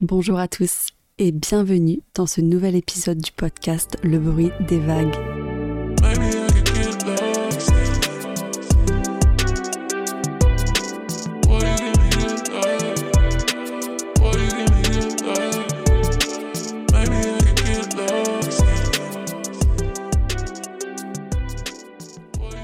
[0.00, 0.88] Bonjour à tous
[1.18, 5.14] et bienvenue dans ce nouvel épisode du podcast Le bruit des vagues.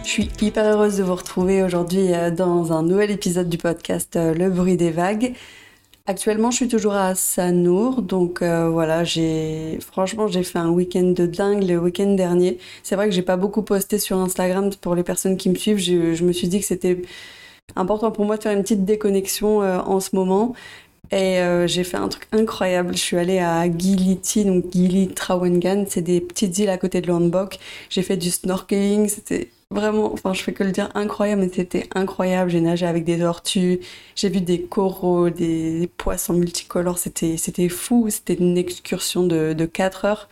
[0.03, 4.17] Je suis hyper heureuse de vous retrouver aujourd'hui euh, dans un nouvel épisode du podcast
[4.17, 5.35] euh, Le bruit des vagues.
[6.07, 11.13] Actuellement, je suis toujours à Sanour, donc euh, voilà, j'ai franchement j'ai fait un week-end
[11.15, 12.59] de dingue le week-end dernier.
[12.83, 15.79] C'est vrai que j'ai pas beaucoup posté sur Instagram pour les personnes qui me suivent.
[15.79, 17.03] Je, me suis dit que c'était
[17.77, 20.55] important pour moi de faire une petite déconnexion euh, en ce moment.
[21.13, 22.95] Et euh, j'ai fait un truc incroyable.
[22.95, 27.09] Je suis allée à Giliti, donc Gili Trawangan, c'est des petites îles à côté de
[27.09, 27.59] Lombok.
[27.91, 31.89] J'ai fait du snorkeling, c'était vraiment, enfin je fais que le dire incroyable, mais c'était
[31.95, 32.51] incroyable.
[32.51, 33.81] J'ai nagé avec des tortues,
[34.17, 39.67] j'ai vu des coraux, des, poissons multicolores, c'était, c'était fou, c'était une excursion de, de
[39.67, 40.29] 4 heures.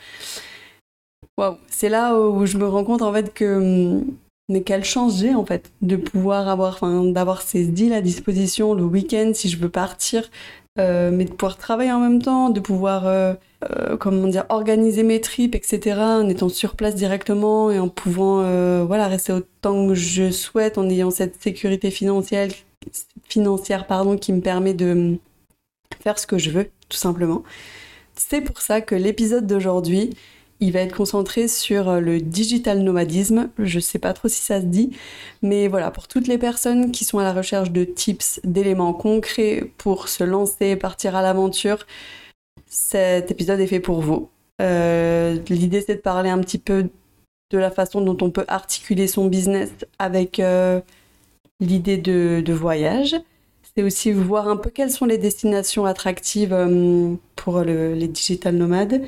[1.36, 4.02] Waouh, c'est là où je me rends compte en fait que
[4.48, 8.74] mais quelle chance j'ai en fait de pouvoir avoir, enfin d'avoir ces îles à disposition
[8.74, 10.30] le week-end si je veux partir,
[10.78, 13.34] euh, mais de pouvoir travailler en même temps, de pouvoir, euh,
[13.64, 18.42] euh, comment organiser mes tripes, etc., en étant sur place directement et en pouvant,
[18.84, 22.48] voilà, rester autant que je souhaite, en ayant cette sécurité financière,
[23.24, 25.16] financière pardon, qui me permet de
[26.00, 27.42] faire ce que je veux, tout simplement.
[28.14, 30.10] C'est pour ça que l'épisode d'aujourd'hui,
[30.60, 33.50] il va être concentré sur euh, le digital nomadisme.
[33.58, 34.90] Je sais pas trop si ça se dit,
[35.42, 39.70] mais voilà, pour toutes les personnes qui sont à la recherche de tips, d'éléments concrets
[39.78, 41.86] pour se lancer, partir à l'aventure,
[42.66, 44.28] cet épisode est fait pour vous.
[44.60, 46.88] Euh, l'idée c'est de parler un petit peu
[47.50, 49.70] de la façon dont on peut articuler son business
[50.00, 50.80] avec euh,
[51.60, 53.16] l'idée de, voyage.
[53.62, 56.56] C'est aussi voir un peu quelles sont les destinations attractives
[57.36, 59.02] pour les digital nomades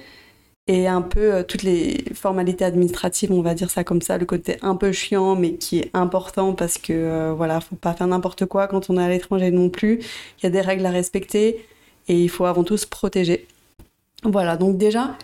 [0.71, 4.25] et un peu euh, toutes les formalités administratives, on va dire ça comme ça, le
[4.25, 8.07] côté un peu chiant mais qui est important parce que euh, voilà, faut pas faire
[8.07, 9.99] n'importe quoi quand on est à l'étranger non plus.
[10.39, 11.67] Il y a des règles à respecter
[12.07, 13.49] et il faut avant tout se protéger.
[14.23, 15.17] Voilà, donc déjà,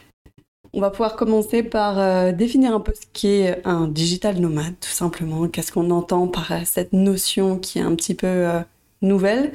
[0.73, 4.91] on va pouvoir commencer par euh, définir un peu ce qu'est un digital nomade, tout
[4.91, 5.47] simplement.
[5.47, 8.49] Qu'est-ce qu'on entend par cette notion qui est un petit peu
[9.01, 9.53] nouvelle?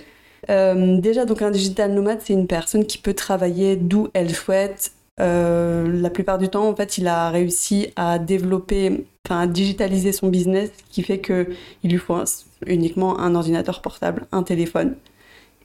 [0.47, 5.00] déjà, donc un digital nomade, c'est une personne qui peut travailler d'où elle souhaite, euh,
[5.17, 10.29] la plupart du temps, en fait, il a réussi à développer, enfin, à digitaliser son
[10.29, 11.47] business, ce qui fait qu'il
[11.83, 12.17] lui faut
[12.66, 14.95] uniquement un ordinateur portable, un téléphone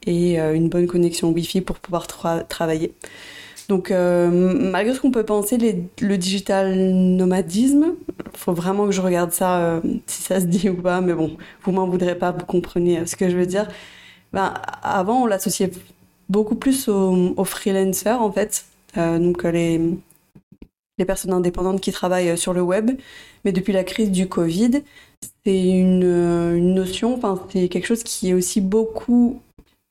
[0.07, 2.93] et euh, une bonne connexion Wi-Fi pour pouvoir travailler.
[3.69, 5.59] Donc, euh, malgré ce qu'on peut penser,
[6.01, 7.95] le digital nomadisme,
[8.33, 11.37] il faut vraiment que je regarde ça, si ça se dit ou pas, mais bon,
[11.63, 13.67] vous m'en voudrez pas, vous comprenez ce que je veux dire.
[14.33, 15.71] Ben, avant, on l'associait
[16.29, 19.81] beaucoup plus aux, aux freelancers, en fait, euh, donc euh, les,
[20.99, 22.91] les personnes indépendantes qui travaillent euh, sur le web.
[23.45, 24.83] Mais depuis la crise du Covid,
[25.45, 27.21] c'est une, une, notion,
[27.51, 29.41] c'est quelque chose qui est aussi beaucoup.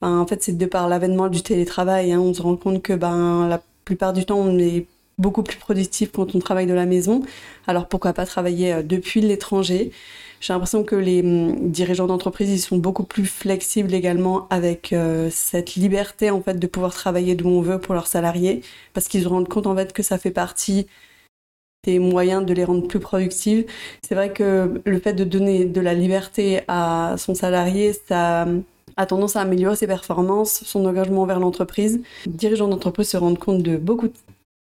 [0.01, 3.47] en fait, c'est de par l'avènement du télétravail, hein, on se rend compte que ben,
[3.47, 4.85] la plupart du temps, on est
[5.17, 7.23] beaucoup plus productif quand on travaille de la maison.
[7.67, 9.91] Alors pourquoi pas travailler depuis l'étranger?
[10.45, 15.29] J'ai l'impression que les hum, dirigeants d'entreprise, ils sont beaucoup plus flexibles également avec euh,
[15.31, 18.61] cette liberté en fait de pouvoir travailler d'où on veut pour leurs salariés,
[18.93, 20.85] parce qu'ils se rendent compte en fait que ça fait partie
[21.83, 23.65] des moyens de les rendre plus productifs.
[24.07, 28.63] C'est vrai que le fait de donner de la liberté à son salarié, ça hum,
[28.97, 32.01] a tendance à améliorer ses performances, son engagement vers l'entreprise.
[32.27, 34.09] Les dirigeants d'entreprise se rendent compte de beaucoup,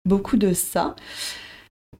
[0.05, 0.95] beaucoup de ça.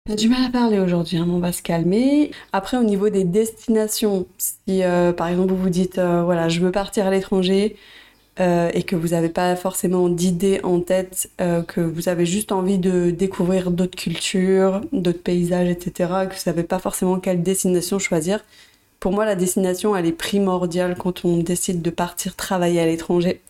[0.09, 2.31] J'ai du mal à parler aujourd'hui, hein, on va se calmer.
[2.51, 6.59] Après, au niveau des destinations, si euh, par exemple vous vous dites, euh, voilà, je
[6.59, 7.77] veux partir à l'étranger
[8.41, 12.79] euh, et que vous n'avez pas forcément d'idées en tête, que vous avez juste envie
[12.79, 18.43] de découvrir d'autres cultures, d'autres paysages, etc., que vous savez pas forcément quelle destination choisir,
[18.99, 23.41] pour moi, la destination, elle est primordiale quand on décide de partir travailler à l'étranger.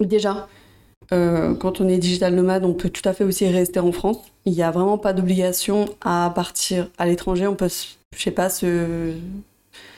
[0.00, 0.48] déjà,
[1.12, 4.18] euh, quand on est digital nomade, on peut tout à fait aussi rester en France.
[4.46, 7.46] Il n'y a vraiment pas d'obligation à partir à l'étranger.
[7.46, 7.68] On peut,
[8.16, 8.48] je sais pas,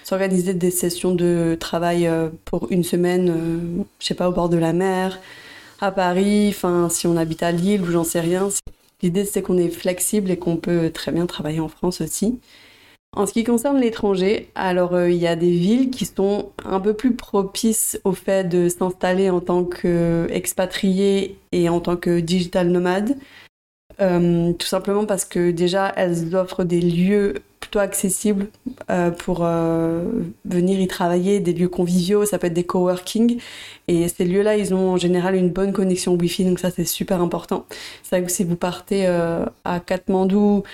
[0.04, 4.48] s'organiser des sessions de travail euh, pour une semaine, euh, je sais pas, au bord
[4.48, 5.20] de la mer,
[5.80, 8.48] à Paris, enfin, si on habite à Lille ou j'en sais rien.
[9.02, 12.38] L'idée, c'est qu'on est flexible et qu'on peut très bien travailler en France aussi.
[13.14, 16.80] En ce qui concerne l'étranger, alors euh, il y a des villes qui sont un
[16.80, 22.68] peu plus propices au fait de s'installer en tant qu'expatrié et en tant que digital
[22.68, 23.18] nomade.
[24.00, 28.48] Euh, tout simplement parce que déjà elles offrent des lieux plutôt accessibles
[29.18, 29.44] pour
[30.44, 33.38] venir y travailler, des lieux conviviaux, ça peut être des coworking.
[33.88, 37.22] Et ces lieux-là, ils ont en général une bonne connexion Wi-Fi, donc ça c'est super
[37.22, 37.64] important.
[38.02, 40.64] C'est vrai que si vous partez à Katmandou,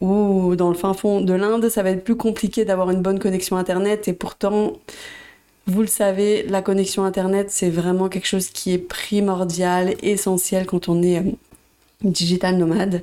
[0.00, 3.18] ou dans le fin fond de l'Inde, ça va être plus compliqué d'avoir une bonne
[3.18, 4.08] connexion Internet.
[4.08, 4.74] Et pourtant,
[5.66, 10.88] vous le savez, la connexion Internet, c'est vraiment quelque chose qui est primordial, essentiel quand
[10.88, 11.30] on est euh,
[12.02, 13.02] digital nomade.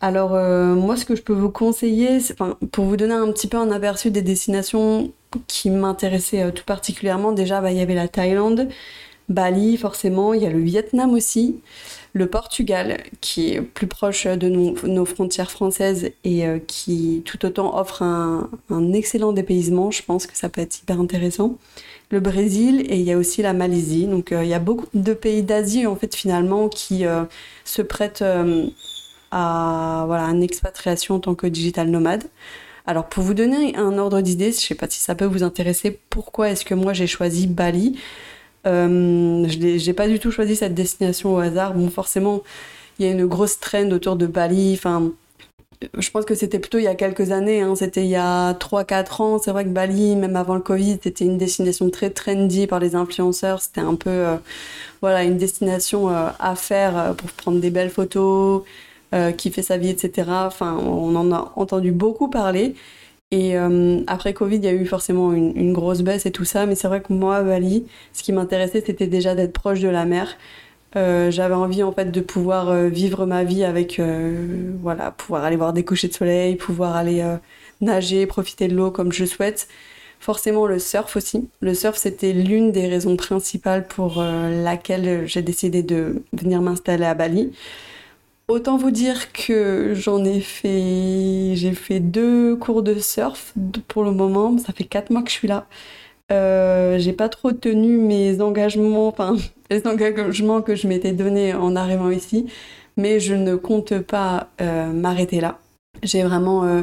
[0.00, 3.48] Alors euh, moi, ce que je peux vous conseiller, enfin, pour vous donner un petit
[3.48, 5.12] peu un aperçu des destinations
[5.48, 8.68] qui m'intéressaient euh, tout particulièrement, déjà, bah, il y avait la Thaïlande,
[9.28, 11.56] Bali, forcément, il y a le Vietnam aussi
[12.12, 17.78] le Portugal, qui est plus proche de nos, frontières françaises et euh, qui tout autant
[17.78, 18.50] offre un,
[18.92, 19.90] excellent dépaysement.
[19.90, 21.56] Je pense que ça peut être hyper intéressant.
[22.10, 24.06] Le Brésil et il y a aussi la Malaisie.
[24.06, 27.24] Donc euh, il y a beaucoup de pays d'Asie en fait finalement qui euh,
[27.64, 28.24] se prêtent
[29.30, 32.24] à voilà une expatriation en tant que digital nomade.
[32.86, 35.42] Alors pour vous donner un ordre d'idée, je ne sais pas si ça peut vous
[35.42, 37.98] intéresser, pourquoi est-ce que moi j'ai choisi Bali?
[38.68, 41.74] Je n'ai pas du tout choisi cette destination au hasard.
[41.74, 42.42] Bon, forcément,
[42.98, 44.74] il y a une grosse trend autour de Bali.
[44.74, 45.12] Enfin,
[45.96, 47.60] je pense que c'était plutôt il y a quelques années.
[47.60, 47.74] Hein.
[47.76, 49.38] C'était il y a 3-4 ans.
[49.38, 52.94] C'est vrai que Bali, même avant le Covid, c'était une destination très trendy par les
[52.94, 53.60] influenceurs.
[53.62, 54.36] C'était un peu, euh,
[55.00, 58.62] voilà, une destination euh, à faire pour prendre des belles photos,
[59.38, 60.28] qui fait sa vie, etc.
[60.28, 62.74] Enfin, on en a entendu beaucoup parler.
[63.30, 66.64] Et euh, après Covid, il y a eu forcément une, grosse baisse et tout ça,
[66.64, 69.88] mais c'est vrai que moi, à Bali, ce qui m'intéressait, c'était déjà d'être proche de
[69.88, 70.38] la mer.
[70.96, 74.00] Euh, j'avais envie en fait de pouvoir euh, vivre ma vie avec,
[74.80, 77.22] voilà, pouvoir aller voir des couchers de soleil, pouvoir aller
[77.82, 79.68] nager, profiter de l'eau comme je souhaite.
[80.20, 81.48] Forcément le surf aussi.
[81.60, 87.14] Le surf, c'était l'une des raisons principales pour laquelle j'ai décidé de venir m'installer à
[87.14, 87.52] Bali.
[88.48, 93.52] Autant vous dire que j'en ai fait, j'ai fait deux cours de surf
[93.88, 94.56] pour le moment.
[94.56, 95.66] Ça fait quatre mois que je suis là.
[96.32, 99.36] Euh, j'ai pas trop tenu mes engagements, enfin
[99.70, 102.46] les engagements que je m'étais donné en arrivant ici,
[102.96, 105.58] mais je ne compte pas euh, m'arrêter là.
[106.02, 106.82] J'ai vraiment euh,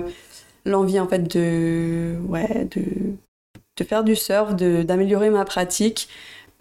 [0.65, 2.83] l'envie en fait de, ouais, de,
[3.77, 6.09] de faire du surf, d'améliorer ma pratique.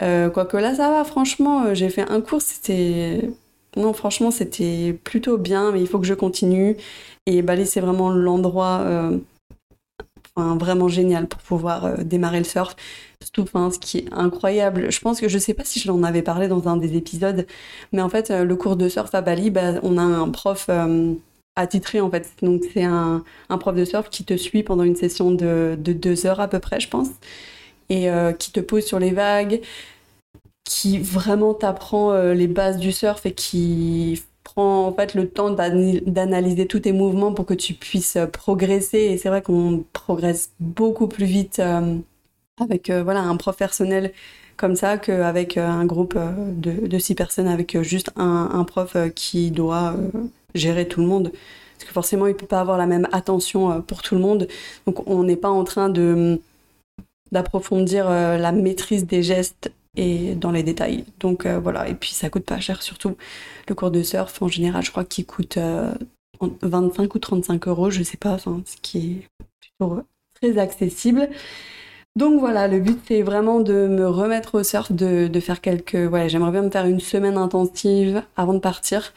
[0.01, 3.31] quoique là ça va, franchement, j'ai fait un cours, c'était
[3.77, 6.77] non, franchement, c'était plutôt bien, mais il faut que je continue.
[7.27, 9.19] Et Bali, c'est vraiment l'endroit euh,
[10.37, 12.75] vraiment génial pour pouvoir euh, démarrer le surf.
[13.39, 16.23] Enfin, ce qui est incroyable, je pense que je sais pas si je l'en avais
[16.23, 17.47] parlé dans un des épisodes,
[17.93, 20.69] mais en fait, euh, le cours de surf à Bali, bah, on a un prof
[21.57, 22.33] attitré en fait.
[22.43, 23.23] Donc, c'est un,
[23.61, 26.81] prof de surf qui te suit pendant une session de deux heures à peu près,
[26.81, 27.09] je pense,
[27.89, 29.61] et qui te pose sur les vagues
[30.65, 35.51] qui vraiment t'apprend euh, les bases du surf et qui prend en fait le temps
[35.51, 38.99] d'analyser tous tes mouvements pour que tu puisses euh, progresser.
[38.99, 41.97] Et c'est vrai qu'on progresse beaucoup plus vite euh,
[42.61, 44.13] avec voilà un prof personnel
[44.57, 49.97] comme ça qu'avec un groupe de, six personnes avec juste un, prof qui doit
[50.55, 51.33] gérer tout le monde.
[51.77, 54.47] Parce que forcément, il peut pas avoir la même attention pour tout le monde.
[54.87, 56.41] Donc, on n'est pas en train de
[57.33, 61.05] d'approfondir la maîtrise des gestes et dans les détails.
[61.21, 63.17] Donc euh, voilà, et puis ça coûte pas cher surtout.
[63.69, 65.59] Le cours de surf en général, je crois qu'il coûte
[66.41, 70.03] 25 euh, ou 35 euros, je sais pas, ce qui est plutôt
[70.41, 71.29] très accessible.
[72.17, 75.97] Donc voilà, le but c'est vraiment de me remettre au surf, de, de faire quelques...
[75.97, 79.13] Voilà, j'aimerais bien me faire une semaine intensive avant de partir.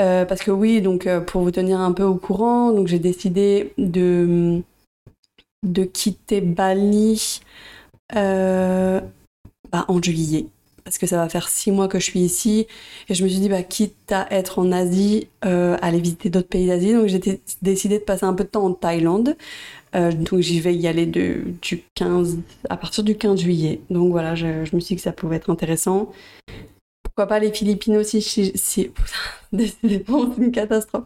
[0.00, 3.74] Euh, parce que oui, donc pour vous tenir un peu au courant, donc j'ai décidé
[3.76, 4.62] de,
[5.62, 7.42] de quitter Bali
[9.72, 10.46] en juillet
[10.84, 12.66] parce que ça va faire six mois que je suis ici
[13.08, 16.48] et je me suis dit bah quitte à être en Asie euh, aller visiter d'autres
[16.48, 16.92] pays d'Asie.
[16.92, 19.36] Donc j'ai décidé de passer un peu de temps en Thaïlande.
[19.94, 21.56] Euh, donc j'y vais y aller du
[21.94, 22.38] 15
[22.68, 23.80] à partir du 15 juillet.
[23.90, 26.12] Donc voilà je, me suis dit que ça pouvait être intéressant.
[27.02, 28.90] Pourquoi pas les Philippines aussi si, si
[29.52, 31.04] décidément c'est une catastrophe.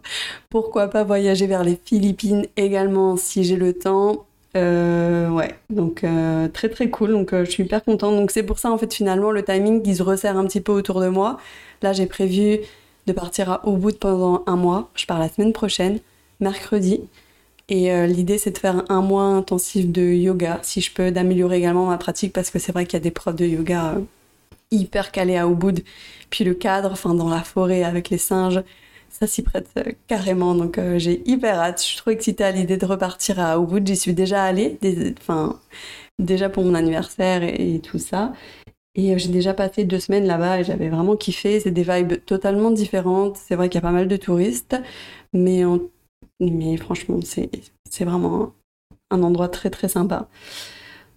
[0.49, 4.26] Pourquoi pas voyager vers les Philippines également si j'ai le temps
[4.57, 8.15] euh, ouais, donc euh, très très cool, donc euh, je suis hyper contente.
[8.15, 10.71] Donc c'est pour ça en fait finalement le timing qui se resserre un petit peu
[10.71, 11.37] autour de moi.
[11.81, 12.59] Là j'ai prévu
[13.05, 14.89] de partir à Ubud pendant un mois.
[14.95, 15.99] Je pars la semaine prochaine,
[16.39, 17.01] mercredi.
[17.69, 21.85] Et l'idée c'est de faire un mois intensif de yoga, si je peux, d'améliorer également
[21.85, 23.97] ma pratique parce que c'est vrai qu'il y a des profs de yoga
[24.71, 25.83] hyper calés à Ubud.
[26.29, 28.61] Puis le cadre, enfin dans la forêt avec les singes,
[29.09, 30.55] ça s'y prête euh, carrément.
[30.55, 31.79] Donc euh, j'ai hyper hâte.
[31.81, 33.85] Je suis trop excitée à l'idée de repartir à Ubud.
[33.87, 34.77] J'y suis déjà allée,
[35.19, 35.59] enfin
[36.19, 38.33] déjà pour mon anniversaire et, tout ça.
[38.95, 41.59] Et euh, j'ai déjà passé deux semaines là-bas et j'avais vraiment kiffé.
[41.59, 43.37] C'est des vibes totalement différentes.
[43.37, 44.75] C'est vrai qu'il y a pas mal de touristes,
[45.33, 45.79] mais en
[46.39, 48.53] Mais franchement, c'est vraiment
[49.11, 50.27] un endroit très très sympa.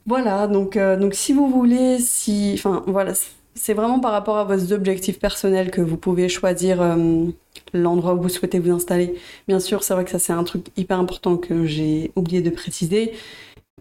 [0.06, 3.14] Voilà, donc, donc si vous voulez, si, enfin voilà,
[3.54, 7.26] c'est vraiment par rapport à vos objectifs personnels que vous pouvez choisir euh,
[7.72, 9.14] l'endroit où vous souhaitez vous installer.
[9.48, 12.50] Bien sûr, c'est vrai que ça c'est un truc hyper important que j'ai oublié de
[12.50, 13.12] préciser.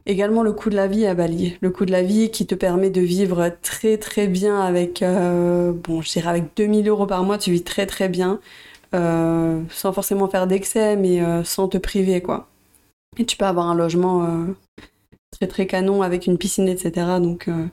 [0.05, 2.55] Également le coût de la vie à Bali, le coût de la vie qui te
[2.55, 7.23] permet de vivre très très bien avec, euh, bon, je dirais avec 2000 euros par
[7.23, 8.39] mois, tu vis très très bien,
[8.91, 12.47] sans forcément faire d'excès, mais sans te priver quoi.
[13.17, 14.47] Et tu peux avoir un logement
[15.31, 16.91] très très canon avec une piscine, etc.
[17.21, 17.65] Donc euh,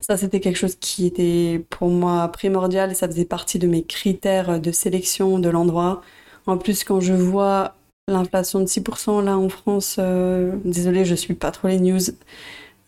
[0.00, 3.82] ça, c'était quelque chose qui était pour moi primordial et ça faisait partie de mes
[3.84, 6.02] critères de sélection de l'endroit.
[6.46, 7.74] En plus, quand je vois
[8.08, 12.00] l'inflation de 6% là en France, euh, désolé, je suis pas trop les news.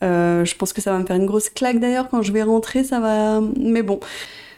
[0.03, 2.43] Euh, je pense que ça va me faire une grosse claque d'ailleurs quand je vais
[2.43, 3.41] rentrer, ça va.
[3.57, 4.01] Mais bon,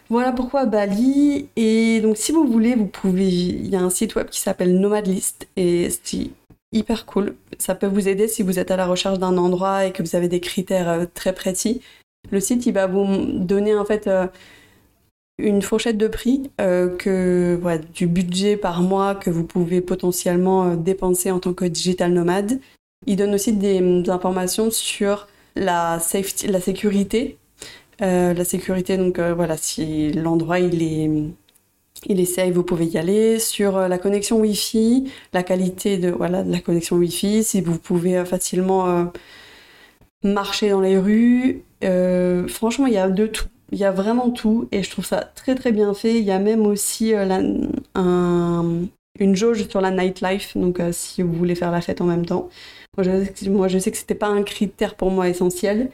[0.08, 1.48] voilà pourquoi Bali.
[1.56, 3.28] Et donc, si vous voulez, vous pouvez.
[3.28, 6.32] Il y a un site web qui s'appelle Nomadlist et si
[6.72, 7.36] hyper cool.
[7.58, 10.16] Ça peut vous aider si vous êtes à la recherche d'un endroit et que vous
[10.16, 11.80] avez des critères euh, très précis.
[12.30, 14.26] Le site, il va vous donner en fait euh,
[15.38, 17.58] une fourchette de prix euh, que
[17.94, 22.60] du budget par mois que vous pouvez potentiellement dépenser en tant que digital nomade.
[23.06, 27.36] Il donne aussi des, informations sur la safety, la sécurité.
[28.00, 31.10] la sécurité, donc voilà, si l'endroit il est
[32.06, 33.38] il essaye, vous pouvez y aller.
[33.38, 37.78] Sur euh, la connexion Wi-Fi, la qualité de, voilà, de la connexion Wi-Fi, si vous
[37.78, 39.04] pouvez euh, facilement euh,
[40.24, 41.62] marcher dans les rues.
[42.48, 43.46] franchement, il y a de tout.
[43.72, 46.18] Il y a vraiment tout et je trouve ça très très bien fait.
[46.18, 47.12] Il y a même aussi
[47.94, 52.50] une jauge sur la nightlife, donc si vous voulez faire la fête en même temps.
[52.96, 55.90] Moi je, sais que c'était pas un critère pour moi essentiel,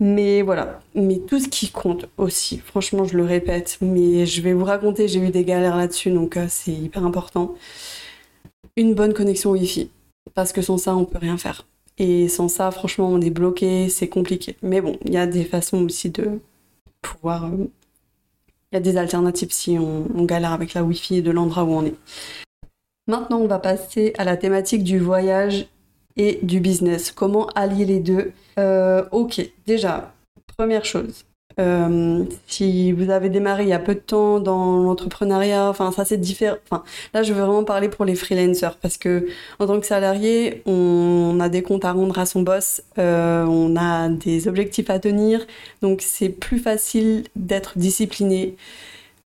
[0.00, 4.52] mais voilà, mais tout ce qui compte aussi, franchement je le répète, mais je vais
[4.52, 7.54] vous raconter, j'ai eu des galères là-dessus, donc euh, c'est hyper important.
[8.76, 9.90] Une bonne connexion Wi-Fi,
[10.34, 11.66] parce que sans ça on peut rien faire.
[11.98, 14.56] Et sans ça, franchement, on est bloqué, c'est compliqué.
[14.62, 16.40] Mais bon, il y a des façons aussi de
[17.00, 17.46] pouvoir...
[17.46, 17.68] Euh,
[18.72, 21.86] il y a des alternatives si on, galère avec la Wi-Fi de l'endroit où on
[21.86, 21.94] est.
[23.06, 25.68] Maintenant, on va passer à la thématique du voyage
[26.16, 27.12] et du business.
[27.12, 28.32] Comment allier les deux?
[28.58, 30.12] Euh, Ok, déjà,
[30.56, 31.24] première chose.
[31.58, 36.04] Euh, si vous avez démarré il y a peu de temps dans l'entrepreneuriat, enfin ça
[36.04, 36.56] c'est différent.
[36.70, 36.84] Enfin
[37.14, 39.26] là je veux vraiment parler pour les freelancers parce que
[39.58, 43.74] en tant que salarié, on a des comptes à rendre à son boss, euh, on
[43.76, 45.46] a des objectifs à tenir,
[45.82, 48.56] donc c'est plus facile d'être discipliné.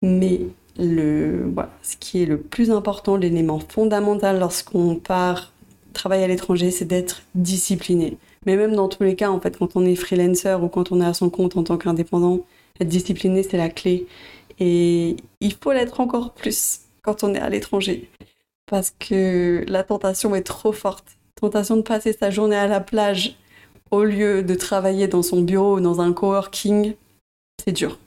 [0.01, 0.41] Mais
[0.77, 5.51] le, voilà, ce qui est le plus important, l'élément fondamental lorsqu'on part
[5.93, 8.17] travailler à l'étranger, c'est d'être discipliné.
[8.45, 11.01] Mais même dans tous les cas, en fait, quand on est freelancer ou quand on
[11.01, 12.45] est à son compte en tant qu'indépendant,
[12.79, 14.07] être discipliné, c'est la clé.
[14.59, 18.09] Et il faut l'être encore plus quand on est à l'étranger.
[18.65, 21.05] Parce que la tentation est trop forte.
[21.35, 23.35] Tentation de passer sa journée à la plage
[23.91, 26.93] au lieu de travailler dans son bureau ou dans un coworking,
[27.63, 27.97] c'est dur.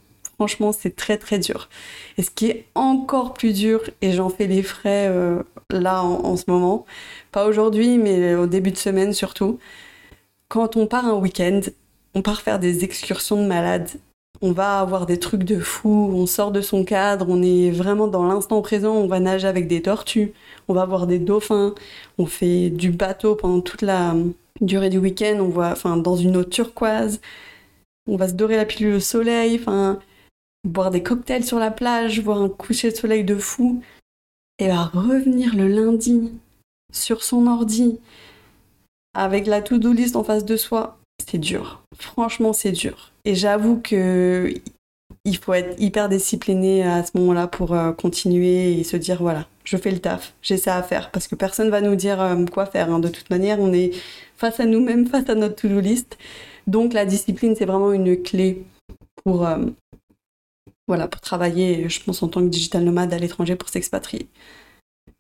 [0.43, 1.69] Franchement, c'est très très dur.
[2.19, 6.37] Et ce qui est encore plus dur, et j'en fais les frais euh, là en,
[6.37, 6.85] ce moment,
[7.31, 9.61] pas aujourd'hui, mais au début de semaine surtout,
[10.49, 11.61] quand on part un week-end,
[12.15, 13.89] on part faire des excursions de malades.
[14.41, 18.09] On va avoir des trucs de fou, on sort de son cadre, on est vraiment
[18.09, 20.33] dans l'instant présent, on va nager avec des tortues,
[20.67, 21.73] on va voir des dauphins,
[22.19, 24.17] on fait du bateau pendant toute la
[24.61, 27.21] durée du week-end, on va enfin dans une eau turquoise,
[28.09, 30.01] on va se dorer la pilule au soleil, enfin
[30.65, 33.83] boire des cocktails sur la plage, voir un coucher de soleil de fou,
[34.59, 36.33] et va revenir le lundi
[36.93, 37.99] sur son ordi
[39.15, 41.83] avec la to-do list en face de soi, c'est dur.
[41.99, 43.13] Franchement, c'est dur.
[43.25, 44.53] Et j'avoue que
[45.25, 49.47] il faut être hyper discipliné à ce moment-là pour euh, continuer et se dire voilà,
[49.63, 52.45] je fais le taf, j'ai ça à faire parce que personne va nous dire euh,
[52.47, 52.91] quoi faire.
[52.91, 52.99] Hein.
[52.99, 53.93] De toute manière, on est
[54.37, 56.19] face à nous-mêmes, face à notre to-do list.
[56.67, 58.65] Donc la discipline, c'est vraiment une clé
[59.23, 59.59] pour euh,
[60.89, 64.29] voilà, pour travailler, je pense, en tant que digital nomade à l'étranger pour s'expatrier.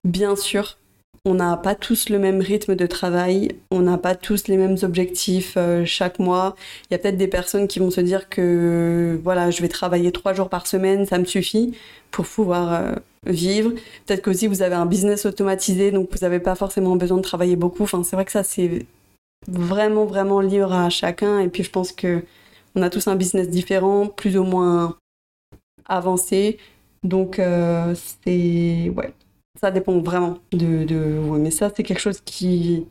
[0.05, 0.77] Bien sûr,
[1.25, 4.77] on n'a pas tous le même rythme de travail, on n'a pas tous les mêmes
[4.83, 6.57] objectifs euh, chaque mois.
[6.91, 10.11] Il y a peut-être des personnes qui vont se dire que voilà, je vais travailler
[10.11, 11.75] trois jours par semaine, ça me suffit
[12.11, 12.95] pour pouvoir euh,
[13.27, 13.71] vivre.
[14.07, 17.55] Peut-être qu'aussi vous avez un business automatisé, donc vous n'avez pas forcément besoin de travailler
[17.55, 17.85] beaucoup.
[17.85, 18.85] Enfin, c'est vrai que ça c'est
[19.47, 21.39] vraiment vraiment libre à chacun.
[21.39, 22.25] Et puis je pense que
[22.75, 24.97] on a tous un business différent, plus ou moins
[25.87, 26.59] avancé.
[27.03, 29.13] Donc euh, c'est ouais,
[29.61, 30.97] ça dépend vraiment de, de
[31.39, 32.87] mais ça c'est quelque chose qui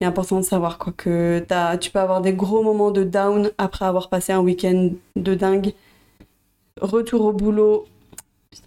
[0.00, 3.50] est important de savoir quoi que as, tu peux avoir des gros moments de down
[3.58, 5.72] après avoir passé un week-end de dingue.
[6.80, 7.86] Retour au boulot,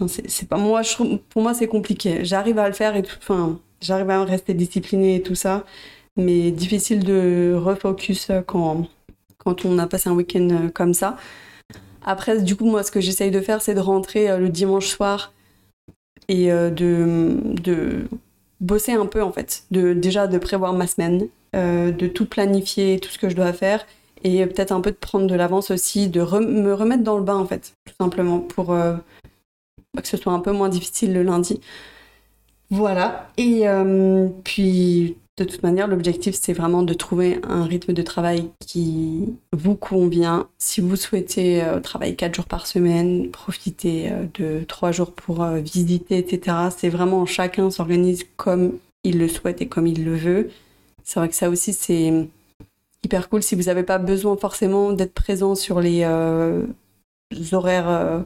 [0.07, 0.81] c'est pas moi.
[1.29, 2.24] Pour moi c'est compliqué.
[2.25, 3.15] J'arrive à le faire et tout.
[3.19, 5.65] Enfin, j'arrive à rester disciplinée et tout ça,
[6.17, 8.88] mais difficile de refocus quand,
[9.38, 11.17] quand on a passé un week-end comme ça.
[12.05, 15.33] Après, du coup, moi, ce que j'essaye de faire, c'est de rentrer le dimanche soir
[16.27, 18.07] et de, de
[18.60, 19.63] bosser un peu, en fait.
[19.72, 23.86] De, déjà, de prévoir ma semaine, de tout planifier, tout ce que je dois faire
[24.24, 27.36] et peut-être un peu de prendre de l'avance aussi, de me remettre dans le bain
[27.36, 28.95] en fait, tout simplement, pour euh,
[30.01, 31.60] que ce soit un peu moins difficile le lundi.
[32.69, 38.01] Voilà, et euh, puis de toute manière, l'objectif c'est vraiment de trouver un rythme de
[38.01, 40.47] travail qui vous convient.
[40.57, 46.17] Si vous souhaitez euh, travailler 4 jours par semaine, profiter de 3 jours pour visiter,
[46.17, 50.49] etc., c'est vraiment chacun s'organise comme il le souhaite et comme il le veut.
[51.03, 52.13] C'est vrai que ça aussi c'est
[53.03, 56.65] hyper cool si vous n'avez pas besoin forcément d'être présent sur les euh,
[57.51, 58.19] horaires euh,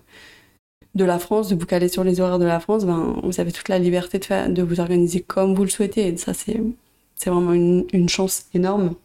[0.96, 3.52] de la France, de vous caler sur les horaires de la France, ben, vous avez
[3.52, 6.16] toute la liberté de, vous organiser comme vous le souhaitez.
[6.18, 6.62] Ça, c'est,
[7.18, 8.96] c'est vraiment une, chance énorme.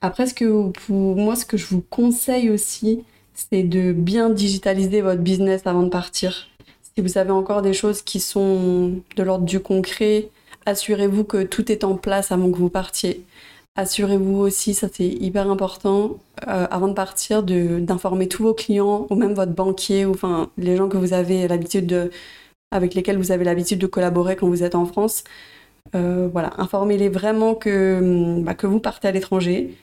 [0.00, 3.04] Après, ce que moi, ce que je vous conseille aussi,
[3.34, 6.48] c'est de bien digitaliser votre business avant de partir.
[6.82, 10.30] Si vous avez encore des choses qui sont de l'ordre du concret,
[10.66, 13.24] assurez-vous que tout est en place avant que vous partiez.
[13.76, 16.18] Assurez-vous aussi, ça c'est hyper important,
[16.48, 20.76] euh, avant de partir, d'informer tous vos clients ou même votre banquier ou enfin les
[20.76, 22.10] gens que vous avez l'habitude de,
[22.72, 25.22] avec lesquels vous avez l'habitude de collaborer quand vous êtes en France.
[25.94, 29.74] Euh, voilà, informez-les vraiment que, bah, que vous partez à l'étranger.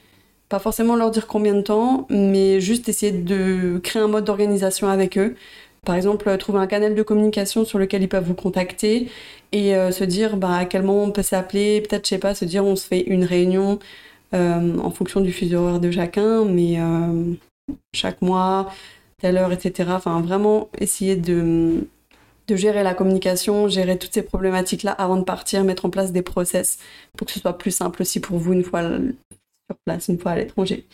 [0.49, 4.87] Pas forcément leur dire combien de temps, mais juste essayer de créer un mode d'organisation
[4.87, 5.35] avec eux
[5.85, 9.07] par exemple, trouver un canal de communication sur lequel ils peuvent vous contacter
[9.51, 12.35] et euh, se dire bah, à quel moment on peut s'appeler, peut-être, je sais pas,
[12.35, 13.79] se dire on se fait une réunion
[14.33, 17.33] euh, en fonction du fuseau horaire de chacun, mais euh,
[17.93, 18.71] chaque mois,
[19.21, 19.91] telle heure, etc.
[19.93, 21.87] Enfin, vraiment essayer de,
[22.47, 26.21] de gérer la communication, gérer toutes ces problématiques-là avant de partir, mettre en place des
[26.21, 26.77] process
[27.17, 30.31] pour que ce soit plus simple aussi pour vous une fois sur place, une fois
[30.31, 30.85] à l'étranger.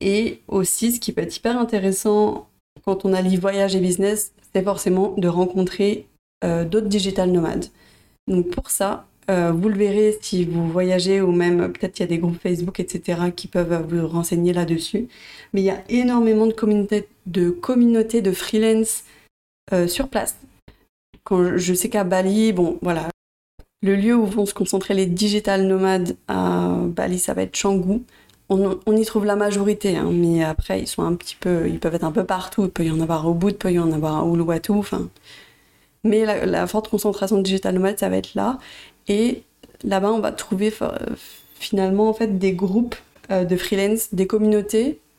[0.00, 2.48] Et aussi, ce qui peut être hyper intéressant
[2.84, 6.06] quand on allie voyage et business, c'est forcément de rencontrer
[6.44, 7.66] euh, d'autres digital nomades.
[8.26, 12.04] Donc pour ça, euh, vous le verrez si vous voyagez ou même peut-être il y
[12.04, 13.30] a des groupes Facebook, etc.
[13.34, 15.08] qui peuvent vous renseigner là-dessus.
[15.52, 19.04] Mais il y a énormément de communautés de, freelance
[19.72, 20.36] euh, sur place.
[21.24, 23.08] Quand je sais qu'à Bali, bon voilà,
[23.82, 28.02] le lieu où vont se concentrer les digital nomades à Bali, ça va être Canggu
[28.50, 31.94] on, y trouve la majorité, hein, mais après ils sont un petit peu, ils peuvent
[31.94, 32.64] être un peu partout.
[32.64, 35.08] Il peut y en avoir au bout, il peut y en avoir à Uluwatu, enfin.
[36.02, 38.58] Mais la, forte concentration de digital nomades, ça va être là.
[39.06, 39.42] Et
[39.84, 40.72] là-bas, on va trouver
[41.54, 42.96] finalement en fait des groupes
[43.30, 45.09] euh, de freelance, des communautés euh,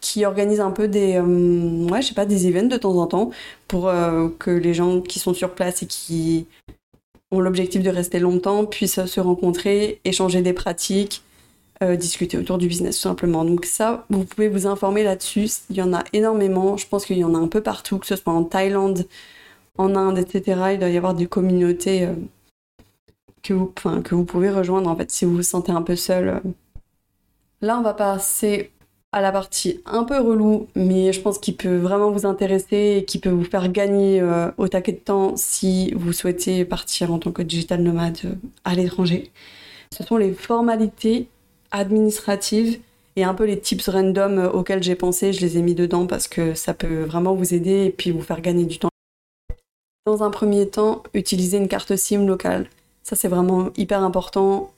[0.00, 3.06] qui organisent un peu des, euh, ouais, je sais pas, des events de temps en
[3.06, 3.30] temps
[3.68, 3.90] pour
[4.38, 6.46] que les gens qui sont sur place et qui
[7.30, 11.22] ont l'objectif de rester longtemps puissent se rencontrer, échanger des pratiques,
[11.82, 13.44] euh, discuter autour du business tout simplement.
[13.44, 15.50] Donc ça, vous pouvez vous informer là-dessus.
[15.70, 16.76] Il y en a énormément.
[16.76, 19.06] Je pense qu'il y en a un peu partout, que ce soit en Thaïlande,
[19.76, 20.60] en Inde, etc.
[20.74, 22.14] Il doit y avoir des communautés euh,
[23.42, 23.72] que, vous,
[24.04, 26.28] que vous pouvez rejoindre en fait si vous vous sentez un peu seul.
[26.28, 26.40] Euh.
[27.60, 28.70] Là, on va passer
[29.14, 33.04] à la partie un peu relou, mais je pense qu'il peut vraiment vous intéresser et
[33.04, 34.20] qui peut vous faire gagner
[34.58, 38.18] au taquet de temps si vous souhaitez partir en tant que digital nomade
[38.64, 39.30] à l'étranger.
[39.96, 41.28] Ce sont les formalités
[41.70, 42.80] administratives
[43.16, 46.06] et un peu les tips random euh, auxquels j'ai pensé, je les ai mis dedans
[46.06, 48.88] parce que ça peut vraiment vous aider et puis vous faire gagner du temps.
[50.06, 52.68] Dans un premier temps, utilisez une carte SIM locale.
[53.02, 54.72] Ça c'est vraiment hyper important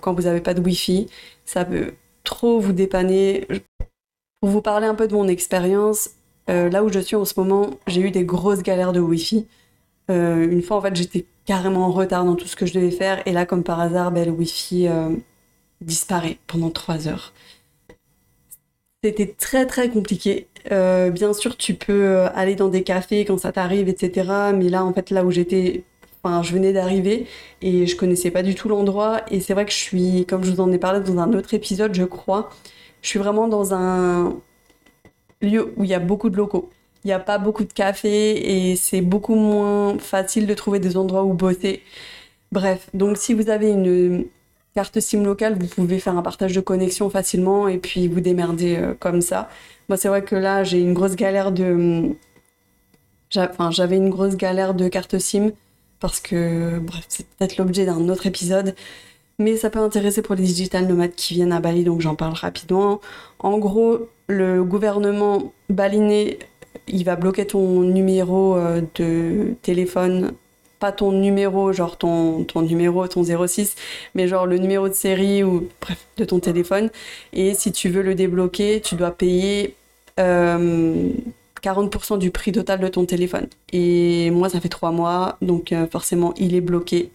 [0.00, 1.08] quand vous n'avez pas de Wi-Fi.
[1.44, 1.94] Ça peut
[2.30, 3.46] trop vous dépanner.
[4.40, 6.10] Pour vous parler un peu de mon expérience,
[6.48, 9.46] euh, là où je suis en ce moment, j'ai eu des grosses galères de Wi-Fi.
[10.10, 12.90] Euh, une fois en fait j'étais carrément en retard dans tout ce que je devais
[12.90, 14.88] faire et là comme par hasard ben, le Wi-Fi
[15.80, 17.32] disparaît pendant trois heures.
[19.02, 20.46] C'était très très compliqué.
[20.72, 24.52] Euh, bien sûr, tu peux euh, aller dans des cafés quand ça t'arrive, etc.
[24.54, 25.84] Mais là, en fait, là où j'étais,
[26.22, 27.26] enfin, je venais d'arriver
[27.62, 29.22] et je connaissais pas du tout l'endroit.
[29.30, 31.54] Et c'est vrai que je suis, comme je vous en ai parlé dans un autre
[31.54, 32.50] épisode, je crois,
[33.02, 34.36] je suis vraiment dans un
[35.42, 36.70] lieu où il y a beaucoup de locaux.
[37.04, 40.96] Il n'y a pas beaucoup de cafés et c'est beaucoup moins facile de trouver des
[40.96, 41.82] endroits où bosser.
[42.52, 44.26] Bref, donc si vous avez une,
[44.74, 48.76] carte SIM locale, vous pouvez faire un partage de connexion facilement et puis vous démerder
[48.76, 49.48] euh, comme ça.
[49.88, 52.16] Moi, c'est vrai que là, j'ai une grosse galère de.
[53.36, 55.52] Enfin, j'avais une grosse galère de carte SIM
[56.00, 58.74] parce que, bref, c'est peut-être l'objet d'un autre épisode.
[59.38, 62.34] Mais ça peut intéresser pour les digital nomades qui viennent à Bali, donc j'en parle
[62.34, 63.00] rapidement.
[63.38, 66.38] En gros, le gouvernement balinais,
[66.88, 70.32] il va bloquer ton numéro euh, de téléphone
[70.80, 73.76] pas ton numéro, genre ton, ton numéro, ton 06,
[74.14, 76.90] mais genre le numéro de série ou bref, de ton téléphone.
[77.34, 79.76] Et si tu veux le débloquer, tu dois payer
[81.62, 83.46] 40% du prix total de ton téléphone.
[83.72, 87.10] Et moi, ça fait trois mois, donc euh, forcément, il est bloqué.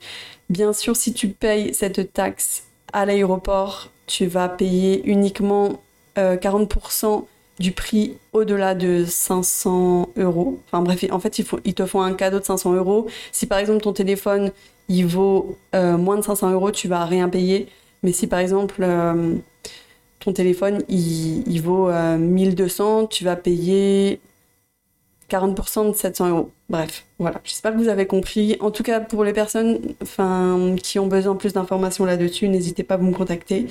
[0.49, 5.81] Bien sûr, si tu payes cette taxe à l'aéroport, tu vas payer uniquement
[6.15, 7.19] 40% euh,
[7.60, 10.60] du prix au-delà de 500 euros.
[10.67, 13.08] Enfin bref, en fait, ils, te font un cadeau de 500 euros.
[13.31, 14.51] Si par exemple ton téléphone,
[14.88, 17.67] il vaut euh, moins de 500 euros, tu vas rien payer.
[18.03, 18.86] Mais si par exemple
[20.19, 24.19] ton téléphone, il vaut 1200, tu vas payer
[25.29, 26.51] 40% de 700 euros.
[26.69, 27.41] Bref, voilà.
[27.43, 28.57] J'espère que vous avez compris.
[28.59, 29.79] En tout cas, pour les personnes
[30.81, 33.67] qui ont besoin de plus d'informations là-dessus, n'hésitez pas à me contacter.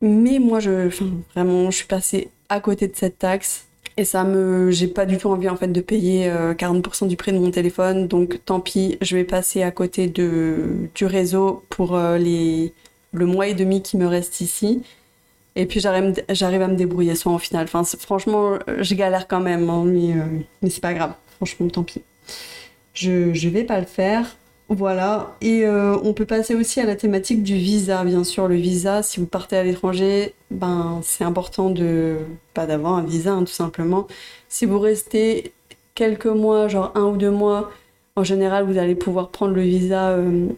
[0.00, 0.88] Mais moi, je,
[1.34, 3.66] vraiment, je suis passée à côté de cette taxe.
[3.96, 7.16] Et ça me, j'ai pas du tout envie en fait de payer 40% euh, du
[7.16, 11.62] prix de mon téléphone, donc tant pis, je vais passer à côté de, du réseau
[11.70, 12.72] pour euh, les,
[13.12, 14.82] le mois et demi qui me reste ici.
[15.56, 17.68] Et puis j'arrive à me débrouiller soit en finale.
[17.68, 20.24] Franchement, je galère quand même, hein, mais, euh,
[20.62, 21.14] mais c'est pas grave.
[21.36, 22.02] Franchement, tant pis.
[22.92, 24.36] Je, je vais pas le faire.
[24.68, 25.36] Voilà.
[25.42, 28.02] Et euh, on peut passer aussi à la thématique du visa.
[28.04, 32.16] Bien sûr, le visa, si vous partez à l'étranger, ben, c'est important de
[32.54, 34.06] pas d'avoir un visa, hein, tout simplement.
[34.48, 35.52] Si vous restez
[35.94, 37.70] quelques mois, genre un ou deux mois,
[38.16, 40.48] en général, vous allez pouvoir prendre le visa euh,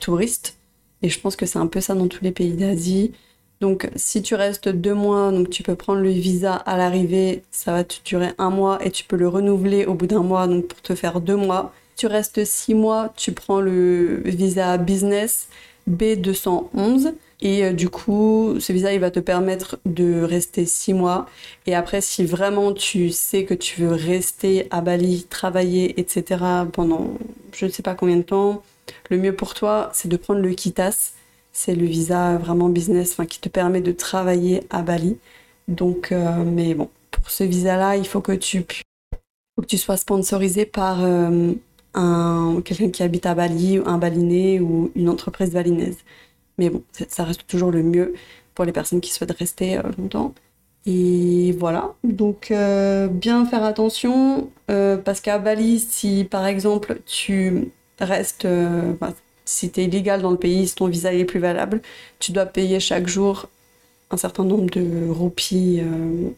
[0.00, 0.58] touriste.
[1.02, 3.12] Et je pense que c'est un peu ça dans tous les pays d'Asie.
[3.60, 7.72] Donc si tu restes deux mois, donc tu peux prendre le visa à l'arrivée, ça
[7.72, 10.68] va te durer un mois et tu peux le renouveler au bout d'un mois, donc
[10.68, 11.72] pour te faire deux mois.
[11.96, 15.48] Tu restes six mois, tu prends le visa business
[15.90, 21.26] B211 et euh, du coup ce visa il va te permettre de rester six mois
[21.66, 26.42] et après si vraiment tu sais que tu veux rester à Bali, travailler etc
[26.72, 27.14] pendant
[27.52, 28.62] je ne sais pas combien de temps,
[29.10, 31.12] le mieux pour toi c'est de prendre le KITAS
[31.58, 35.18] c'est le visa vraiment business qui te permet de travailler à Bali.
[35.66, 38.64] Donc, euh, mais bon, pour ce visa-là, il faut que tu,
[39.56, 41.52] faut que tu sois sponsorisé par euh,
[41.94, 45.98] un, quelqu'un qui habite à Bali, un balinais ou une entreprise balinaise.
[46.58, 48.14] Mais bon, ça reste toujours le mieux
[48.54, 50.34] pour les personnes qui souhaitent rester euh, longtemps.
[50.86, 52.50] Et voilà, donc
[53.10, 58.46] bien faire attention, parce qu'à Bali, si par exemple tu restes,
[59.48, 61.80] si tu es illégal dans le pays, si ton visa est plus valable,
[62.18, 63.48] tu dois payer chaque jour
[64.10, 66.28] un certain nombre de roupies euh,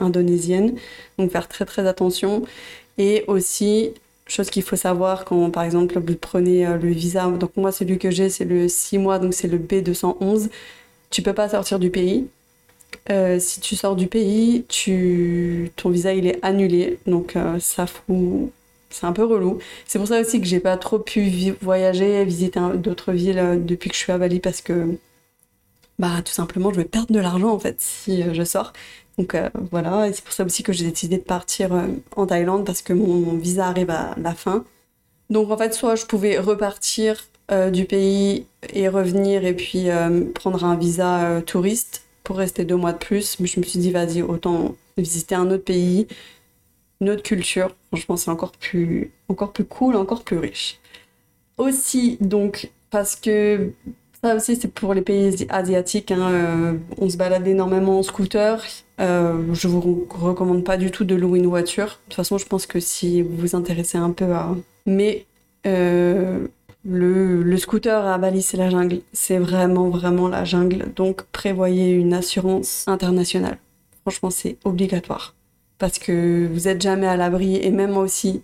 [0.00, 0.74] indonésiennes.
[1.18, 2.44] Donc faire très très attention.
[2.98, 3.92] Et aussi,
[4.26, 7.98] chose qu'il faut savoir quand par exemple vous prenez euh, le visa, donc moi celui
[7.98, 10.50] que j'ai c'est le 6 mois, donc c'est le B211,
[11.10, 12.28] tu peux pas sortir du pays.
[13.10, 15.70] Euh, si tu sors du pays, tu...
[15.76, 18.50] ton visa il est annulé, donc ça fout
[18.90, 19.58] c'est un peu relou.
[19.86, 23.90] C'est pour ça aussi que j'ai pas trop pu voyager, visiter d'autres villes euh, depuis
[23.90, 24.96] que je suis à Bali parce que
[25.98, 28.72] bah tout simplement je vais perdre de l'argent en fait si euh, je sors.
[29.18, 31.70] Donc euh, voilà, et c'est pour ça aussi que j'ai décidé de partir
[32.16, 34.64] en Thaïlande parce que mon, visa arrive à la fin.
[35.28, 37.26] Donc en fait, soit je pouvais repartir
[37.72, 39.86] du pays et revenir et puis
[40.34, 43.90] prendre un visa touriste pour rester deux mois de plus, mais je me suis dit
[43.90, 46.06] vas-y, autant visiter un autre pays,
[47.00, 47.74] une autre culture.
[47.88, 50.80] Franchement, c'est encore plus, encore plus cool, encore plus riche.
[51.56, 53.72] Aussi, donc, parce que
[54.22, 56.10] ça aussi, c'est pour les pays asiatiques.
[56.10, 58.64] Hein, euh, on se balade énormément en scooter.
[59.00, 61.86] Euh, je vous recommande pas du tout de louer une voiture.
[61.86, 64.54] De toute façon, je pense que si vous vous intéressez un peu à.
[64.86, 65.26] Mais
[65.66, 66.48] euh,
[66.84, 69.00] le, le, scooter à Bali, c'est la jungle.
[69.12, 70.86] C'est vraiment, vraiment la jungle.
[70.96, 73.58] Donc, prévoyez une assurance internationale.
[74.02, 75.34] Franchement, c'est obligatoire
[75.78, 78.42] parce que vous êtes jamais à l'abri et même aussi.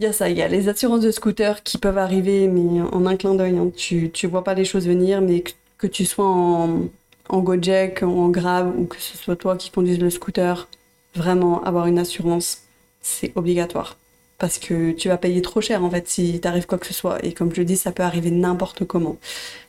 [0.00, 2.82] Il y a ça, il y a les assurances de scooter qui peuvent arriver, mais
[2.82, 3.56] en un clin d'œil.
[3.56, 3.70] Hein.
[3.76, 5.44] Tu, tu vois pas les choses venir, mais
[5.78, 6.88] que, tu sois en,
[7.28, 10.68] en Gojek, en Grab, ou que ce soit toi qui conduises le scooter,
[11.14, 12.62] vraiment avoir une assurance,
[13.00, 13.96] c'est obligatoire.
[14.38, 17.24] Parce que tu vas payer trop cher en fait si t'arrive quoi que ce soit.
[17.24, 19.18] Et comme je dis, ça peut arriver n'importe comment,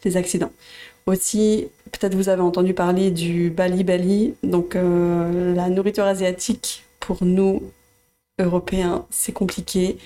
[0.04, 0.51] des accidents.
[1.06, 7.24] Aussi, peut-être vous avez entendu parler du Bali Bali, donc euh, la nourriture asiatique pour
[7.24, 7.62] nous
[8.39, 9.98] Européens, c'est compliqué.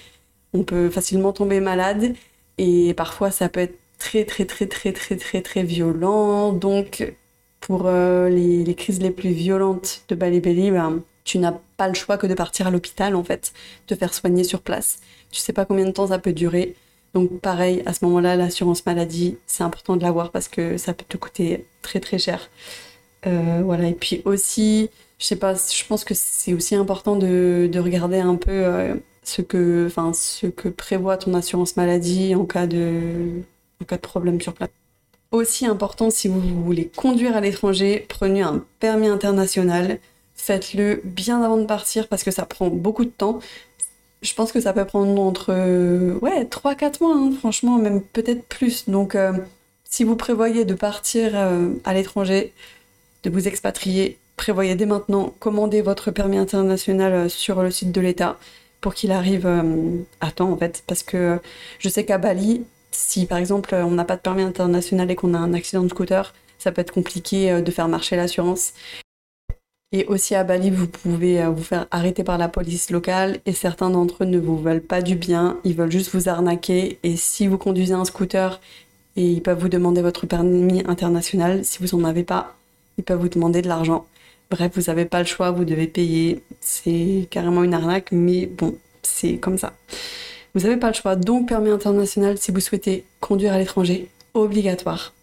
[0.54, 2.14] On peut facilement tomber malade
[2.58, 6.54] et parfois ça peut être très très très très très très très violent.
[6.54, 7.14] Donc
[7.60, 11.94] pour euh, les, crises les plus violentes de Bali Bali, ben, tu n'as pas le
[11.94, 13.54] choix que de partir à l'hôpital en fait,
[13.88, 15.00] te faire soigner sur place.
[15.32, 16.76] Tu sais pas combien de temps ça peut durer.
[17.14, 21.06] Donc pareil, à ce moment-là, l'assurance maladie, c'est important de l'avoir parce que ça peut
[21.08, 22.50] te coûter très très cher.
[23.28, 27.70] Euh, voilà, et puis aussi, je sais pas, je pense que c'est aussi important de,
[27.78, 29.90] regarder un peu euh, ce que,
[30.70, 33.42] prévoit ton assurance maladie en cas de,
[33.82, 34.70] en cas de problème sur place.
[35.32, 40.00] Aussi important, si vous voulez conduire à l'étranger, prenez un permis international.
[40.34, 43.40] Faites-le bien avant de partir parce que ça prend beaucoup de temps.
[44.22, 45.54] Je pense que ça peut prendre entre
[46.20, 48.90] ouais, 3-4 mois, hein, franchement, même peut-être plus.
[48.90, 49.34] Donc, euh,
[49.86, 52.54] si vous prévoyez de partir euh, à l'étranger,
[53.24, 58.02] de vous expatrier, prévoyez dès maintenant, commandez votre permis international euh, sur le site de
[58.02, 58.38] l'État
[58.82, 59.46] pour qu'il arrive
[60.22, 60.84] à temps en fait.
[60.88, 61.40] Parce que
[61.80, 65.34] je sais qu'à Bali, si par exemple on n'a pas de permis international et qu'on
[65.34, 68.74] a un accident de scooter, ça peut être compliqué euh, de faire marcher l'assurance.
[69.92, 73.54] Et aussi à Bali, vous pouvez euh, vous faire arrêter par la police locale et
[73.54, 77.00] certains d'entre eux ne vous veulent pas du bien, ils veulent juste vous arnaquer.
[77.02, 78.62] Et si vous conduisez un scooter
[79.16, 82.56] et ils peuvent vous demander votre permis international, si vous n'en avez pas,
[83.00, 84.06] ils peuvent vous demander de l'argent.
[84.52, 86.44] Bref, vous n'avez pas le choix, vous devez payer.
[86.62, 89.74] C'est carrément une arnaque, mais bon, c'est comme ça.
[90.54, 95.14] Vous n'avez pas le choix, donc permis international si vous souhaitez conduire à l'étranger, obligatoire.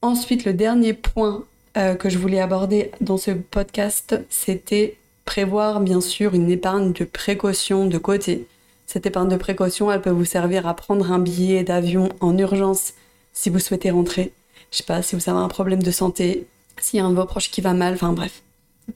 [0.00, 1.44] Ensuite, le dernier point
[1.76, 7.04] euh, que je voulais aborder dans ce podcast, c'était prévoir bien sûr une épargne de
[7.04, 8.46] précaution de côté.
[8.86, 12.94] Cette épargne de précaution, elle peut vous servir à prendre un billet d'avion en urgence
[13.32, 14.32] si vous souhaitez rentrer.
[14.70, 16.46] Je sais pas, si vous avez un problème de santé,
[16.80, 18.42] s'il y a un de vos proches qui va mal, enfin bref.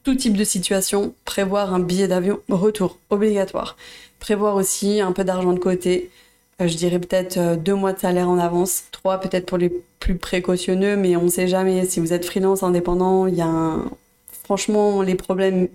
[0.05, 3.77] Tout type de situation, prévoir un billet d'avion retour, obligatoire.
[4.21, 6.11] Prévoir aussi un peu d'argent de côté.
[6.61, 9.73] Euh, je dirais peut-être euh, deux mois de salaire en avance, trois peut-être pour les
[10.01, 11.85] plus précautionneux, mais on ne sait jamais.
[11.87, 13.91] Si vous êtes freelance indépendant, il y a un...
[14.45, 15.69] franchement les problèmes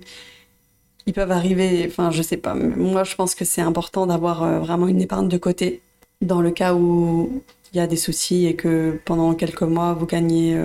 [1.05, 1.85] ils peuvent arriver.
[1.87, 2.53] Enfin, je sais pas.
[2.55, 5.81] Moi, je pense que c'est important d'avoir euh, vraiment une épargne de côté
[6.21, 7.43] dans le cas où
[7.73, 10.57] il y a des soucis et que pendant quelques mois vous gagnez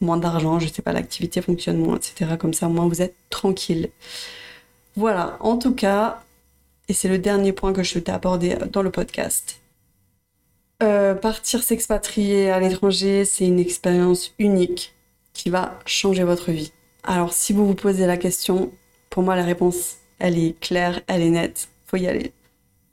[0.00, 2.36] moins d'argent, je sais pas, l'activité fonctionne moins, etc.
[2.38, 3.90] Comme ça, au moins vous êtes tranquille.
[4.96, 5.36] Voilà.
[5.40, 6.22] En tout cas,
[6.88, 9.60] et c'est le dernier point que je t'ai abordé dans le podcast.
[10.82, 14.94] Euh, partir s'expatrier à l'étranger, c'est une expérience unique
[15.32, 16.72] qui va changer votre vie.
[17.02, 18.72] Alors si vous vous posez la question,
[19.10, 22.32] pour moi la réponse, elle est claire, elle est nette, faut y aller.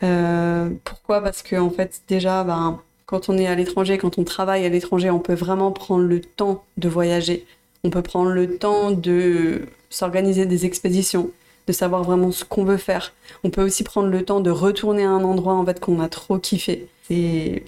[0.04, 1.22] Euh, pourquoi?
[1.22, 4.70] Parce que en fait déjà, ben, quand on est à l'étranger, quand on travaille à
[4.70, 7.46] l'étranger, on peut vraiment prendre le temps de voyager.
[7.84, 11.30] On peut prendre le temps de s'organiser des expéditions
[11.68, 13.14] de savoir vraiment ce qu'on veut faire.
[13.44, 16.10] On peut aussi prendre le temps de retourner à un endroit en fait qu'on a
[16.10, 16.88] trop kiffé.
[17.08, 17.64] C'est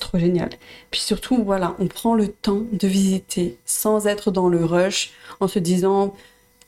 [0.00, 0.50] trop génial.
[0.90, 5.48] Puis surtout, voilà, on prend le temps de visiter sans être dans le rush, en
[5.48, 6.14] se disant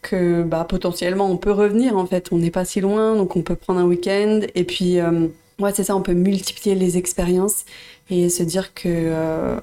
[0.03, 2.33] que bah, potentiellement on peut revenir en fait.
[2.33, 5.29] On n'est pas si loin, donc on peut prendre un week-end et puis euh,
[5.59, 7.65] ouais c'est ça, on peut multiplier les expériences
[8.09, 9.61] et se dire que euh,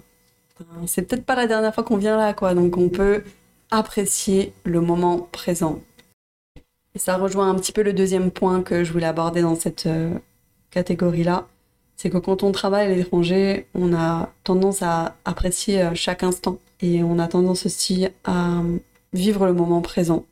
[0.85, 2.53] c'est peut-être pas la dernière fois qu'on vient là quoi.
[2.53, 3.23] Donc on peut
[3.71, 5.81] apprécier le moment présent.
[6.97, 10.13] Ça rejoint un petit peu le deuxième point que je voulais aborder dans cette euh,
[10.71, 11.47] catégorie-là.
[11.95, 16.57] C'est que quand on travaille à l'étranger, on a tendance à apprécier euh, chaque instant.
[16.81, 18.61] Et on a tendance aussi à
[19.13, 20.25] vivre le moment présent.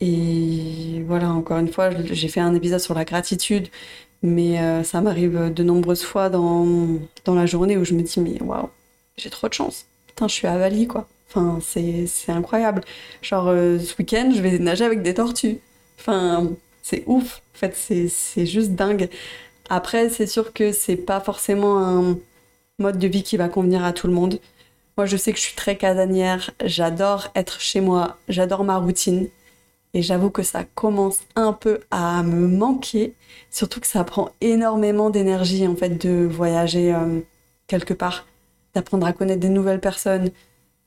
[0.00, 3.68] Et voilà, encore une fois, j'ai fait un épisode sur la gratitude,
[4.22, 6.66] mais euh, ça m'arrive de nombreuses fois dans,
[7.24, 8.68] dans la journée où je me dis, mais waouh,
[9.16, 9.86] j'ai trop de chance.
[10.06, 11.06] Putain, je suis à quoi.
[11.28, 12.82] Enfin, c'est incroyable.
[13.20, 15.58] Genre, ce week-end, je vais nager avec des tortues.
[15.98, 16.50] Enfin,
[16.82, 17.42] c'est ouf.
[17.54, 17.74] En fait,
[18.08, 19.08] c'est juste dingue.
[19.68, 22.18] Après, c'est sûr que c'est pas forcément un
[22.78, 24.38] mode de vie qui va convenir à tout le monde.
[24.96, 26.50] Moi, je sais que je suis très casanière.
[26.64, 28.16] J'adore être chez moi.
[28.28, 29.28] J'adore ma routine.
[29.94, 33.14] Et j'avoue que ça commence un peu à me manquer.
[33.50, 37.20] Surtout que ça prend énormément d'énergie, en fait, de voyager euh,
[37.66, 38.26] quelque part,
[38.74, 40.30] d'apprendre à connaître des nouvelles personnes,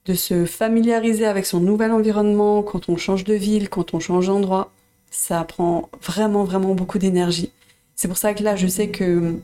[0.05, 4.27] de se familiariser avec son nouvel environnement quand on change de ville, quand on change
[4.27, 4.71] d'endroit
[5.11, 7.51] ça prend vraiment, vraiment beaucoup d'énergie.
[7.95, 9.39] C'est pour ça que là, je sais que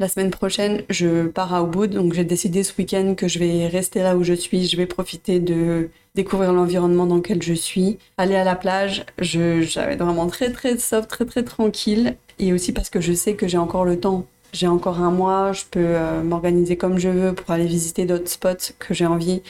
[0.00, 3.68] la semaine prochaine, je pars à Ubud, donc j'ai décidé ce week-end que je vais
[3.68, 7.98] rester là où je suis, je vais profiter de découvrir l'environnement dans lequel je suis,
[8.18, 12.90] aller à la plage, j'avais vraiment très très soft, très très tranquille, et aussi parce
[12.90, 16.22] que je sais que j'ai encore le temps j'ai encore un mois, je peux euh,
[16.22, 19.42] m'organiser comme je veux pour aller visiter d'autres spots que j'ai envie.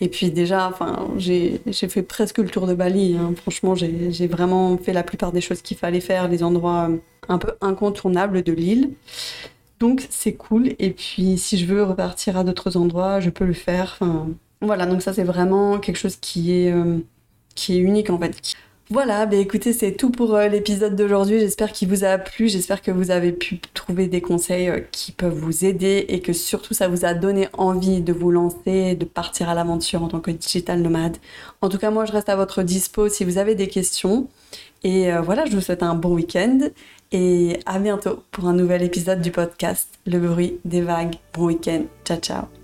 [0.00, 0.72] Et puis déjà,
[1.18, 3.16] j'ai fait presque le tour de Bali.
[3.16, 3.34] Hein.
[3.36, 6.96] Franchement, j'ai vraiment fait la plupart des choses qu'il fallait faire, les endroits euh,
[7.28, 8.90] un peu incontournables de l'île.
[9.80, 10.74] Donc c'est cool.
[10.78, 13.98] Et puis si je veux repartir à d'autres endroits, je peux le faire.
[14.62, 16.98] Voilà, donc ça c'est vraiment quelque chose qui est, euh,
[17.56, 18.54] qui est unique en fait.
[18.92, 21.40] Voilà, bah écoutez, c'est tout pour euh, l'épisode d'aujourd'hui.
[21.40, 25.12] J'espère qu'il vous a plu, j'espère que vous avez pu trouver des conseils euh, qui
[25.12, 29.06] peuvent vous aider et que surtout ça vous a donné envie de vous lancer, de
[29.06, 31.16] partir à l'aventure en tant que digital nomade.
[31.62, 34.28] En tout cas, moi je reste à votre dispo si vous avez des questions.
[34.84, 36.58] Et voilà, je vous souhaite un bon week-end
[37.12, 41.14] et à bientôt pour un nouvel épisode du podcast Le bruit des vagues.
[41.32, 41.84] Bon week-end.
[42.04, 42.61] Ciao, ciao.